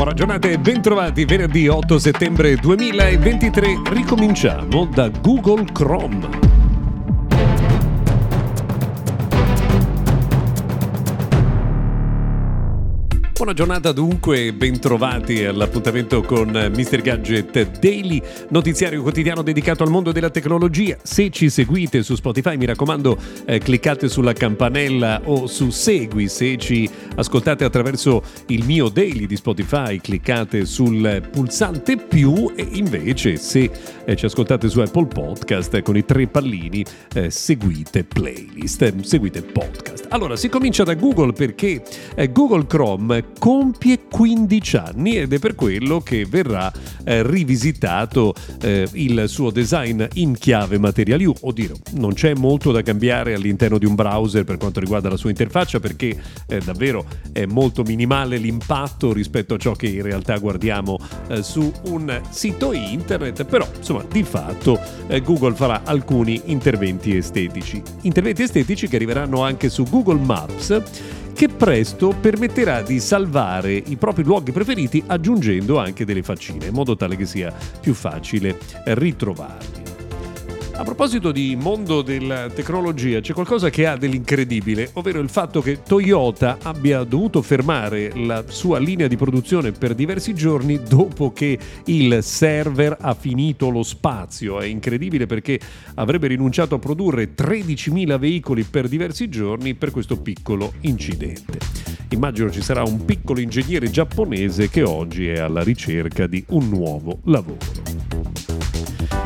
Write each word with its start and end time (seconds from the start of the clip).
Buona 0.00 0.14
giornata 0.14 0.48
e 0.48 0.58
bentrovati 0.58 1.26
venerdì 1.26 1.68
8 1.68 1.98
settembre 1.98 2.56
2023. 2.56 3.82
Ricominciamo 3.90 4.86
da 4.86 5.10
Google 5.10 5.66
Chrome. 5.74 6.59
Buona 13.40 13.54
giornata 13.54 13.92
dunque, 13.92 14.52
bentrovati 14.52 15.46
all'appuntamento 15.46 16.20
con 16.20 16.50
Mr. 16.50 17.00
Gadget 17.00 17.78
Daily, 17.78 18.20
notiziario 18.50 19.00
quotidiano 19.00 19.40
dedicato 19.40 19.82
al 19.82 19.88
mondo 19.88 20.12
della 20.12 20.28
tecnologia. 20.28 20.98
Se 21.02 21.30
ci 21.30 21.48
seguite 21.48 22.02
su 22.02 22.16
Spotify 22.16 22.58
mi 22.58 22.66
raccomando 22.66 23.16
eh, 23.46 23.58
cliccate 23.58 24.10
sulla 24.10 24.34
campanella 24.34 25.22
o 25.24 25.46
su 25.46 25.70
Segui, 25.70 26.28
se 26.28 26.58
ci 26.58 26.86
ascoltate 27.16 27.64
attraverso 27.64 28.22
il 28.48 28.66
mio 28.66 28.90
daily 28.90 29.24
di 29.24 29.36
Spotify 29.36 29.96
cliccate 29.96 30.66
sul 30.66 31.26
pulsante 31.32 31.96
più 31.96 32.52
e 32.54 32.68
invece 32.72 33.38
se 33.38 33.70
eh, 34.04 34.16
ci 34.16 34.26
ascoltate 34.26 34.68
su 34.68 34.80
Apple 34.80 35.06
Podcast 35.06 35.72
eh, 35.72 35.82
con 35.82 35.96
i 35.96 36.04
tre 36.04 36.26
pallini 36.26 36.84
eh, 37.14 37.30
seguite 37.30 38.04
playlist, 38.04 38.82
eh, 38.82 38.94
seguite 39.00 39.40
podcast. 39.40 40.08
Allora 40.10 40.36
si 40.36 40.50
comincia 40.50 40.82
da 40.82 40.92
Google 40.92 41.32
perché 41.32 41.82
Google 42.32 42.66
Chrome 42.66 43.29
compie 43.38 44.00
15 44.08 44.76
anni 44.76 45.16
ed 45.16 45.32
è 45.32 45.38
per 45.38 45.54
quello 45.54 46.00
che 46.00 46.24
verrà 46.26 46.72
eh, 47.04 47.22
rivisitato 47.22 48.34
eh, 48.62 48.88
il 48.92 49.24
suo 49.26 49.50
design 49.50 50.04
in 50.14 50.36
chiave 50.36 50.78
Material 50.78 51.20
U. 51.24 51.34
Oddio, 51.40 51.74
non 51.92 52.12
c'è 52.12 52.34
molto 52.34 52.72
da 52.72 52.82
cambiare 52.82 53.34
all'interno 53.34 53.78
di 53.78 53.86
un 53.86 53.94
browser 53.94 54.44
per 54.44 54.56
quanto 54.56 54.80
riguarda 54.80 55.08
la 55.08 55.16
sua 55.16 55.30
interfaccia 55.30 55.80
perché 55.80 56.16
eh, 56.46 56.60
davvero 56.60 57.04
è 57.32 57.46
molto 57.46 57.82
minimale 57.82 58.36
l'impatto 58.36 59.12
rispetto 59.12 59.54
a 59.54 59.58
ciò 59.58 59.72
che 59.72 59.86
in 59.86 60.02
realtà 60.02 60.36
guardiamo 60.38 60.98
eh, 61.28 61.42
su 61.42 61.72
un 61.84 62.20
sito 62.30 62.72
internet, 62.72 63.44
però 63.44 63.66
insomma 63.76 64.04
di 64.10 64.22
fatto 64.22 64.78
eh, 65.06 65.20
Google 65.20 65.54
farà 65.54 65.82
alcuni 65.84 66.40
interventi 66.46 67.16
estetici. 67.16 67.82
Interventi 68.02 68.42
estetici 68.42 68.88
che 68.88 68.96
arriveranno 68.96 69.42
anche 69.42 69.68
su 69.68 69.84
Google 69.84 70.20
Maps 70.20 70.82
che 71.40 71.48
presto 71.48 72.14
permetterà 72.20 72.82
di 72.82 73.00
salvare 73.00 73.72
i 73.72 73.96
propri 73.96 74.22
luoghi 74.24 74.52
preferiti 74.52 75.02
aggiungendo 75.06 75.78
anche 75.78 76.04
delle 76.04 76.22
faccine, 76.22 76.66
in 76.66 76.74
modo 76.74 76.96
tale 76.96 77.16
che 77.16 77.24
sia 77.24 77.50
più 77.80 77.94
facile 77.94 78.58
ritrovarli. 78.84 79.79
A 80.72 80.84
proposito 80.84 81.30
di 81.30 81.56
mondo 81.60 82.00
della 82.00 82.48
tecnologia, 82.48 83.20
c'è 83.20 83.34
qualcosa 83.34 83.68
che 83.68 83.86
ha 83.86 83.96
dell'incredibile, 83.96 84.90
ovvero 84.94 85.20
il 85.20 85.28
fatto 85.28 85.60
che 85.60 85.82
Toyota 85.82 86.58
abbia 86.62 87.04
dovuto 87.04 87.42
fermare 87.42 88.12
la 88.14 88.44
sua 88.48 88.78
linea 88.78 89.06
di 89.06 89.16
produzione 89.16 89.72
per 89.72 89.94
diversi 89.94 90.34
giorni 90.34 90.80
dopo 90.82 91.32
che 91.32 91.58
il 91.84 92.22
server 92.22 92.96
ha 92.98 93.14
finito 93.14 93.68
lo 93.68 93.82
spazio. 93.82 94.58
È 94.60 94.64
incredibile 94.64 95.26
perché 95.26 95.60
avrebbe 95.96 96.28
rinunciato 96.28 96.76
a 96.76 96.78
produrre 96.78 97.34
13.000 97.34 98.18
veicoli 98.18 98.62
per 98.62 98.88
diversi 98.88 99.28
giorni 99.28 99.74
per 99.74 99.90
questo 99.90 100.18
piccolo 100.20 100.72
incidente. 100.80 101.58
Immagino 102.10 102.50
ci 102.50 102.62
sarà 102.62 102.82
un 102.82 103.04
piccolo 103.04 103.40
ingegnere 103.40 103.90
giapponese 103.90 104.70
che 104.70 104.82
oggi 104.82 105.28
è 105.28 105.38
alla 105.38 105.62
ricerca 105.62 106.26
di 106.26 106.42
un 106.48 106.68
nuovo 106.68 107.20
lavoro. 107.24 107.89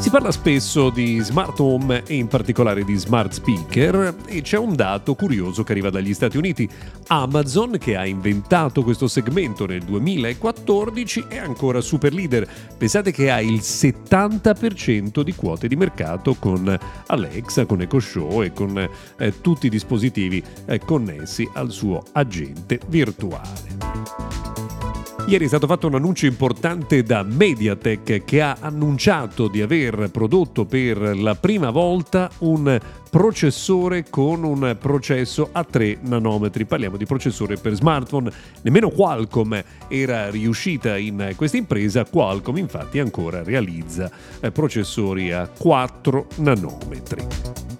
Si 0.00 0.08
parla 0.08 0.32
spesso 0.32 0.88
di 0.88 1.18
smart 1.18 1.60
home 1.60 2.02
e 2.04 2.14
in 2.14 2.26
particolare 2.26 2.84
di 2.84 2.96
smart 2.96 3.32
speaker 3.32 4.14
e 4.24 4.40
c'è 4.40 4.56
un 4.56 4.74
dato 4.74 5.14
curioso 5.14 5.62
che 5.62 5.72
arriva 5.72 5.90
dagli 5.90 6.14
Stati 6.14 6.38
Uniti. 6.38 6.66
Amazon, 7.08 7.76
che 7.78 7.96
ha 7.96 8.06
inventato 8.06 8.82
questo 8.82 9.08
segmento 9.08 9.66
nel 9.66 9.82
2014, 9.82 11.26
è 11.28 11.36
ancora 11.36 11.82
super 11.82 12.14
leader. 12.14 12.48
Pensate 12.78 13.12
che 13.12 13.30
ha 13.30 13.42
il 13.42 13.60
70% 13.60 15.20
di 15.20 15.34
quote 15.34 15.68
di 15.68 15.76
mercato 15.76 16.34
con 16.34 16.78
Alexa, 17.08 17.66
con 17.66 17.82
Echo 17.82 18.00
Show 18.00 18.42
e 18.42 18.54
con 18.54 18.78
eh, 19.18 19.40
tutti 19.42 19.66
i 19.66 19.70
dispositivi 19.70 20.42
eh, 20.64 20.78
connessi 20.78 21.46
al 21.52 21.70
suo 21.70 22.02
agente 22.12 22.80
virtuale. 22.88 24.19
Ieri 25.26 25.44
è 25.44 25.48
stato 25.48 25.66
fatto 25.66 25.86
un 25.86 25.94
annuncio 25.94 26.26
importante 26.26 27.02
da 27.02 27.22
Mediatek 27.22 28.24
che 28.24 28.40
ha 28.40 28.56
annunciato 28.60 29.46
di 29.46 29.62
aver 29.62 30.10
prodotto 30.10 30.64
per 30.64 31.16
la 31.16 31.34
prima 31.36 31.70
volta 31.70 32.28
un 32.38 32.78
processore 33.10 34.08
con 34.08 34.42
un 34.44 34.76
processo 34.78 35.50
a 35.52 35.62
3 35.62 35.98
nanometri. 36.02 36.64
Parliamo 36.64 36.96
di 36.96 37.06
processore 37.06 37.56
per 37.56 37.74
smartphone. 37.74 38.32
Nemmeno 38.62 38.90
Qualcomm 38.90 39.54
era 39.88 40.30
riuscita 40.30 40.96
in 40.96 41.34
questa 41.36 41.56
impresa. 41.56 42.04
Qualcomm 42.04 42.56
infatti 42.56 42.98
ancora 42.98 43.42
realizza 43.42 44.10
eh, 44.40 44.50
processori 44.50 45.32
a 45.32 45.48
4 45.48 46.26
nanometri. 46.36 47.79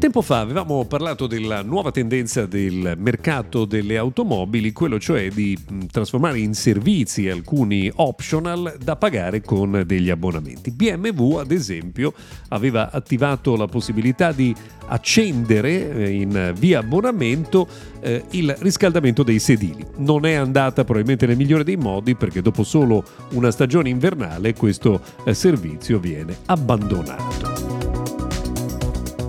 Tempo 0.00 0.22
fa 0.22 0.40
avevamo 0.40 0.86
parlato 0.86 1.26
della 1.26 1.60
nuova 1.60 1.90
tendenza 1.90 2.46
del 2.46 2.94
mercato 2.96 3.66
delle 3.66 3.98
automobili, 3.98 4.72
quello 4.72 4.98
cioè 4.98 5.28
di 5.28 5.54
trasformare 5.92 6.38
in 6.38 6.54
servizi 6.54 7.28
alcuni 7.28 7.92
optional 7.96 8.78
da 8.82 8.96
pagare 8.96 9.42
con 9.42 9.82
degli 9.84 10.08
abbonamenti. 10.08 10.70
BMW, 10.70 11.36
ad 11.36 11.50
esempio, 11.50 12.14
aveva 12.48 12.90
attivato 12.90 13.56
la 13.56 13.66
possibilità 13.66 14.32
di 14.32 14.54
accendere 14.86 15.90
eh, 15.90 16.10
in 16.12 16.54
via 16.56 16.78
abbonamento 16.78 17.68
eh, 18.00 18.24
il 18.30 18.56
riscaldamento 18.58 19.22
dei 19.22 19.38
sedili. 19.38 19.84
Non 19.98 20.24
è 20.24 20.32
andata 20.32 20.82
probabilmente 20.82 21.26
nel 21.26 21.36
migliore 21.36 21.62
dei 21.62 21.76
modi 21.76 22.14
perché 22.14 22.40
dopo 22.40 22.62
solo 22.62 23.04
una 23.32 23.50
stagione 23.50 23.90
invernale 23.90 24.54
questo 24.54 25.02
eh, 25.24 25.34
servizio 25.34 25.98
viene 25.98 26.38
abbandonato. 26.46 27.49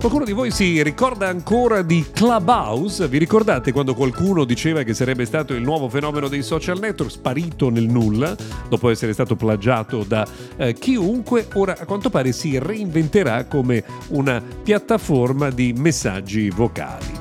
Qualcuno 0.00 0.24
di 0.24 0.32
voi 0.32 0.50
si 0.50 0.82
ricorda 0.82 1.28
ancora 1.28 1.82
di 1.82 2.06
Clubhouse? 2.10 3.06
Vi 3.06 3.18
ricordate 3.18 3.70
quando 3.70 3.94
qualcuno 3.94 4.44
diceva 4.44 4.82
che 4.82 4.94
sarebbe 4.94 5.26
stato 5.26 5.52
il 5.52 5.60
nuovo 5.60 5.90
fenomeno 5.90 6.26
dei 6.26 6.42
social 6.42 6.78
network, 6.78 7.12
sparito 7.12 7.68
nel 7.68 7.84
nulla, 7.84 8.34
dopo 8.70 8.88
essere 8.88 9.12
stato 9.12 9.36
plagiato 9.36 10.02
da 10.02 10.26
eh, 10.56 10.72
chiunque? 10.72 11.48
Ora 11.52 11.76
a 11.78 11.84
quanto 11.84 12.08
pare 12.08 12.32
si 12.32 12.58
reinventerà 12.58 13.44
come 13.44 13.84
una 14.08 14.40
piattaforma 14.40 15.50
di 15.50 15.74
messaggi 15.76 16.48
vocali. 16.48 17.12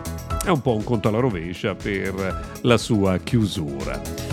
È 0.41 0.49
un 0.49 0.61
po' 0.61 0.73
un 0.73 0.85
conto 0.85 1.09
alla 1.09 1.19
rovescia 1.19 1.75
per 1.75 2.59
la 2.61 2.77
sua 2.77 3.17
chiusura. 3.17 4.28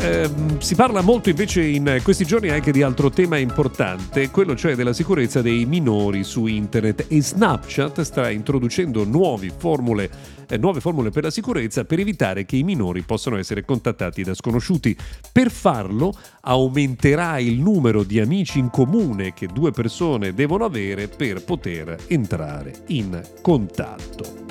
Eh, 0.00 0.30
si 0.58 0.76
parla 0.76 1.00
molto 1.00 1.28
invece 1.28 1.60
in 1.64 2.00
questi 2.04 2.24
giorni 2.24 2.50
anche 2.50 2.70
di 2.70 2.82
altro 2.82 3.10
tema 3.10 3.36
importante, 3.36 4.30
quello 4.30 4.54
cioè 4.54 4.76
della 4.76 4.92
sicurezza 4.92 5.42
dei 5.42 5.64
minori 5.64 6.22
su 6.22 6.46
internet 6.46 7.06
e 7.08 7.20
Snapchat 7.20 8.00
sta 8.02 8.30
introducendo 8.30 9.04
formule, 9.58 10.08
eh, 10.48 10.56
nuove 10.56 10.80
formule 10.80 11.10
per 11.10 11.24
la 11.24 11.30
sicurezza 11.30 11.84
per 11.84 11.98
evitare 11.98 12.44
che 12.44 12.54
i 12.54 12.62
minori 12.62 13.02
possano 13.02 13.38
essere 13.38 13.64
contattati 13.64 14.22
da 14.22 14.34
sconosciuti. 14.34 14.96
Per 15.32 15.50
farlo 15.50 16.14
aumenterà 16.42 17.40
il 17.40 17.58
numero 17.58 18.04
di 18.04 18.20
amici 18.20 18.60
in 18.60 18.70
comune 18.70 19.34
che 19.34 19.48
due 19.48 19.72
persone 19.72 20.32
devono 20.32 20.64
avere 20.64 21.08
per 21.08 21.42
poter 21.44 21.96
entrare 22.06 22.72
in 22.86 23.20
contatto. 23.42 24.47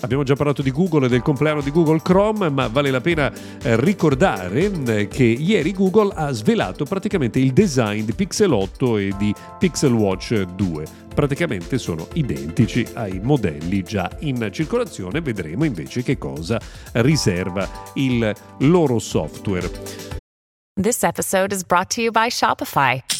Abbiamo 0.00 0.22
già 0.22 0.34
parlato 0.34 0.62
di 0.62 0.70
Google 0.70 1.06
e 1.06 1.08
del 1.08 1.22
compleanno 1.22 1.60
di 1.60 1.70
Google 1.70 2.00
Chrome, 2.02 2.48
ma 2.48 2.68
vale 2.68 2.90
la 2.90 3.00
pena 3.00 3.30
eh, 3.62 3.78
ricordare 3.80 4.70
eh, 4.86 5.08
che 5.08 5.24
ieri 5.24 5.72
Google 5.72 6.12
ha 6.14 6.30
svelato 6.32 6.84
praticamente 6.84 7.38
il 7.38 7.52
design 7.52 8.04
di 8.04 8.14
Pixel 8.14 8.52
8 8.52 8.96
e 8.96 9.12
di 9.18 9.34
Pixel 9.58 9.92
Watch 9.92 10.40
2. 10.40 10.84
Praticamente 11.14 11.76
sono 11.76 12.08
identici 12.14 12.86
ai 12.94 13.20
modelli 13.22 13.82
già 13.82 14.10
in 14.20 14.48
circolazione, 14.50 15.20
vedremo 15.20 15.64
invece 15.64 16.02
che 16.02 16.16
cosa 16.16 16.58
riserva 16.92 17.68
il 17.94 18.34
loro 18.60 18.98
software. 18.98 19.70
This 20.80 21.02
episode 21.02 21.52
is 21.52 21.62
brought 21.62 21.94
to 21.94 22.00
you 22.00 22.10
by 22.10 22.30
Shopify. 22.30 23.19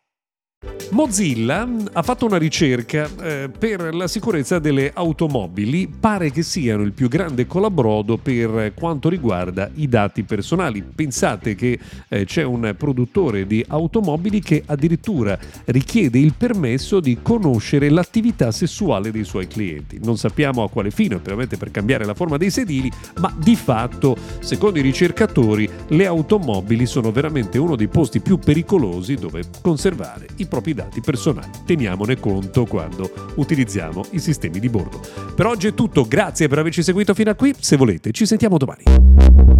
Mozilla 0.91 1.65
ha 1.93 2.01
fatto 2.01 2.25
una 2.25 2.35
ricerca 2.35 3.09
eh, 3.21 3.49
per 3.49 3.95
la 3.95 4.09
sicurezza 4.09 4.59
delle 4.59 4.91
automobili, 4.93 5.87
pare 5.87 6.31
che 6.31 6.43
siano 6.43 6.83
il 6.83 6.91
più 6.91 7.07
grande 7.07 7.47
colabrodo 7.47 8.17
per 8.17 8.73
quanto 8.75 9.07
riguarda 9.07 9.69
i 9.75 9.87
dati 9.87 10.23
personali. 10.23 10.83
Pensate 10.83 11.55
che 11.55 11.79
eh, 12.09 12.25
c'è 12.25 12.43
un 12.43 12.75
produttore 12.77 13.47
di 13.47 13.63
automobili 13.69 14.41
che 14.41 14.63
addirittura 14.65 15.39
richiede 15.65 16.19
il 16.19 16.33
permesso 16.37 16.99
di 16.99 17.19
conoscere 17.21 17.89
l'attività 17.89 18.51
sessuale 18.51 19.11
dei 19.11 19.23
suoi 19.23 19.47
clienti. 19.47 19.97
Non 20.03 20.17
sappiamo 20.17 20.61
a 20.61 20.69
quale 20.69 20.91
fine, 20.91 21.15
ovviamente 21.15 21.55
per 21.55 21.71
cambiare 21.71 22.03
la 22.03 22.13
forma 22.13 22.35
dei 22.35 22.51
sedili, 22.51 22.91
ma 23.21 23.33
di 23.41 23.55
fatto, 23.55 24.17
secondo 24.41 24.77
i 24.77 24.81
ricercatori, 24.81 25.69
le 25.87 26.05
automobili 26.05 26.85
sono 26.85 27.13
veramente 27.13 27.57
uno 27.57 27.77
dei 27.77 27.87
posti 27.87 28.19
più 28.19 28.37
pericolosi 28.39 29.15
dove 29.15 29.43
conservare 29.61 30.27
i 30.35 30.47
propri 30.51 30.73
dati 30.73 30.99
personali. 30.99 31.47
Teniamone 31.65 32.19
conto 32.19 32.65
quando 32.65 33.09
utilizziamo 33.35 34.03
i 34.11 34.19
sistemi 34.19 34.59
di 34.59 34.67
bordo. 34.67 34.99
Per 35.33 35.45
oggi 35.45 35.67
è 35.67 35.73
tutto, 35.73 36.05
grazie 36.05 36.49
per 36.49 36.59
averci 36.59 36.83
seguito 36.83 37.13
fino 37.13 37.29
a 37.29 37.35
qui. 37.35 37.55
Se 37.57 37.77
volete, 37.77 38.11
ci 38.11 38.25
sentiamo 38.25 38.57
domani. 38.57 39.50